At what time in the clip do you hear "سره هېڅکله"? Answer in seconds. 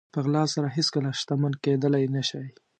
0.53-1.09